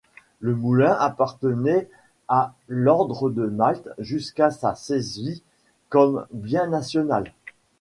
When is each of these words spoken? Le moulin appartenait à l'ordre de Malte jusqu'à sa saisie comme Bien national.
Le 0.39 0.55
moulin 0.55 0.93
appartenait 0.93 1.87
à 2.27 2.55
l'ordre 2.67 3.29
de 3.29 3.45
Malte 3.45 3.87
jusqu'à 3.99 4.49
sa 4.49 4.73
saisie 4.73 5.43
comme 5.89 6.25
Bien 6.31 6.65
national. 6.65 7.31